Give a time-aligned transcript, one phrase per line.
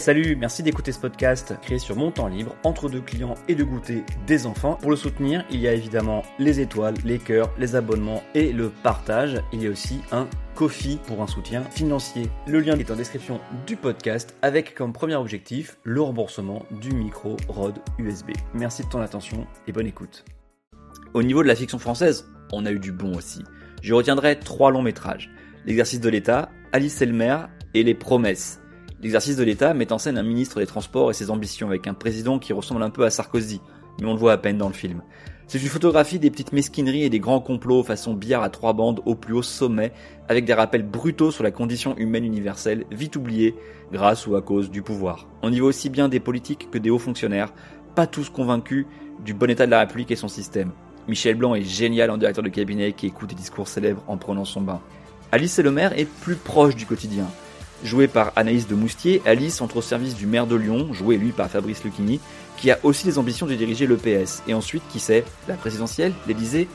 [0.00, 3.62] Salut, merci d'écouter ce podcast créé sur mon temps libre, entre deux clients et de
[3.62, 4.78] goûter des enfants.
[4.80, 8.70] Pour le soutenir, il y a évidemment les étoiles, les cœurs, les abonnements et le
[8.70, 9.42] partage.
[9.52, 12.30] Il y a aussi un Kofi pour un soutien financier.
[12.46, 17.36] Le lien est en description du podcast avec comme premier objectif le remboursement du micro
[17.48, 18.30] ROD USB.
[18.54, 20.24] Merci de ton attention et bonne écoute.
[21.12, 23.44] Au niveau de la fiction française, on a eu du bon aussi.
[23.82, 25.30] Je retiendrai trois longs métrages.
[25.66, 27.36] L'exercice de l'État, Alice Elmer
[27.74, 28.59] et Les Promesses.
[29.02, 31.94] L'exercice de l'État met en scène un ministre des Transports et ses ambitions avec un
[31.94, 33.62] président qui ressemble un peu à Sarkozy,
[33.98, 35.00] mais on le voit à peine dans le film.
[35.46, 39.00] C'est une photographie des petites mesquineries et des grands complots façon billard à trois bandes
[39.06, 39.92] au plus haut sommet,
[40.28, 43.54] avec des rappels brutaux sur la condition humaine universelle, vite oubliée,
[43.90, 45.26] grâce ou à cause du pouvoir.
[45.42, 47.54] On y voit aussi bien des politiques que des hauts fonctionnaires,
[47.94, 48.84] pas tous convaincus
[49.24, 50.72] du bon état de la République et son système.
[51.08, 54.44] Michel Blanc est génial en directeur de cabinet qui écoute des discours célèbres en prenant
[54.44, 54.82] son bain.
[55.32, 57.26] Alice et le maire est plus proche du quotidien.
[57.82, 61.32] Jouée par Anaïs de Moustier, Alice entre au service du maire de Lyon, joué lui
[61.32, 62.20] par Fabrice Lucchini,
[62.58, 64.42] qui a aussi les ambitions de diriger le PS.
[64.46, 66.68] Et ensuite, qui sait, la présidentielle, l'Elysée.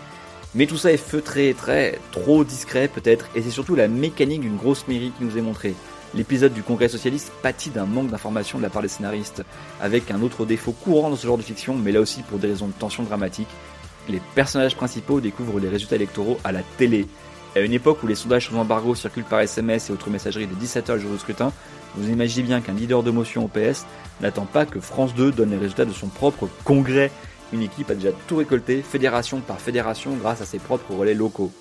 [0.56, 4.56] Mais tout ça est feutré, très trop discret peut-être, et c'est surtout la mécanique d'une
[4.56, 5.76] grosse mairie qui nous est montrée.
[6.16, 9.44] L'épisode du Congrès socialiste pâtit d'un manque d'informations de la part des scénaristes,
[9.82, 12.48] avec un autre défaut courant dans ce genre de fiction, mais là aussi pour des
[12.48, 13.50] raisons de tension dramatique.
[14.08, 17.06] Les personnages principaux découvrent les résultats électoraux à la télé,
[17.56, 20.66] à une époque où les sondages sous embargo circulent par SMS et autres messageries dès
[20.66, 21.54] 17h le jour du scrutin,
[21.96, 23.86] vous imaginez bien qu'un leader de motion au PS
[24.22, 27.12] n'attend pas que France 2 donne les résultats de son propre congrès.
[27.54, 31.52] Une équipe a déjà tout récolté, fédération par fédération, grâce à ses propres relais locaux.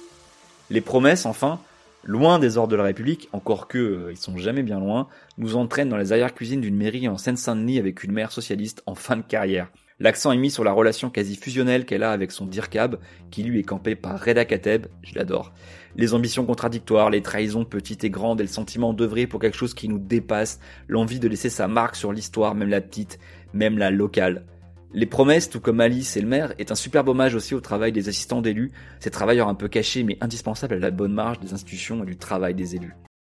[0.70, 1.60] Les promesses, enfin,
[2.02, 5.56] loin des ordres de la République, encore que euh, ils sont jamais bien loin, nous
[5.56, 9.22] entraînent dans les arrière-cuisines d'une mairie en Seine-Saint-Denis avec une maire socialiste en fin de
[9.22, 9.68] carrière.
[10.00, 12.98] L'accent est mis sur la relation quasi fusionnelle qu'elle a avec son Dirkab,
[13.30, 15.52] qui lui est campé par Reda Kateb, je l'adore.
[15.94, 19.72] Les ambitions contradictoires, les trahisons petites et grandes et le sentiment d'œuvrer pour quelque chose
[19.72, 23.20] qui nous dépasse, l'envie de laisser sa marque sur l'histoire, même la petite,
[23.52, 24.46] même la locale.
[24.92, 27.92] Les promesses, tout comme Alice et le maire, est un superbe hommage aussi au travail
[27.92, 31.52] des assistants d'élus, ces travailleurs un peu cachés mais indispensables à la bonne marge des
[31.52, 32.94] institutions et du travail des élus.